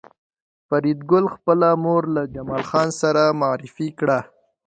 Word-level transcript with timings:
فریدګل 0.67 1.25
خپله 1.35 1.69
مور 1.83 2.03
له 2.15 2.23
جمال 2.33 2.63
خان 2.69 2.89
سره 3.01 3.23
معرفي 3.41 3.87
کړه 3.99 4.19